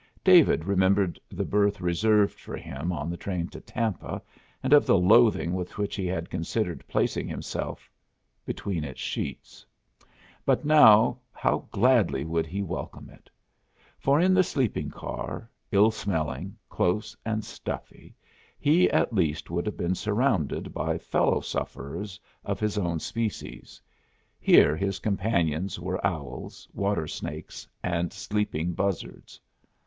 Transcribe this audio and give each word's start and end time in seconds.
David 0.23 0.65
remembered 0.65 1.19
the 1.29 1.45
berth 1.45 1.79
reserved 1.79 2.39
for 2.39 2.57
him 2.57 2.91
on 2.91 3.11
the 3.11 3.17
train 3.17 3.49
to 3.49 3.61
Tampa 3.61 4.19
and 4.63 4.73
of 4.73 4.87
the 4.87 4.97
loathing 4.97 5.53
with 5.53 5.77
which 5.77 5.95
he 5.95 6.07
had 6.07 6.27
considered 6.31 6.83
placing 6.87 7.27
himself 7.27 7.87
between 8.43 8.83
its 8.83 8.99
sheets. 8.99 9.63
But 10.43 10.65
now 10.65 11.19
how 11.31 11.67
gladly 11.69 12.25
would 12.25 12.47
he 12.47 12.63
welcome 12.63 13.11
it! 13.11 13.29
For, 13.99 14.19
in 14.19 14.33
the 14.33 14.41
sleeping 14.41 14.89
car, 14.89 15.47
ill 15.71 15.91
smelling, 15.91 16.57
close 16.67 17.15
and 17.23 17.45
stuffy, 17.45 18.15
he 18.59 18.89
at 18.89 19.13
least 19.13 19.51
would 19.51 19.67
have 19.67 19.77
been 19.77 19.93
surrounded 19.93 20.73
by 20.73 20.97
fellow 20.97 21.41
sufferers 21.41 22.19
of 22.43 22.59
his 22.59 22.75
own 22.75 22.97
species. 22.97 23.79
Here 24.39 24.75
his 24.75 24.97
companions 24.97 25.79
were 25.79 26.03
owls, 26.03 26.67
water 26.73 27.05
snakes, 27.05 27.67
and 27.83 28.11
sleeping 28.11 28.73
buzzards. 28.73 29.39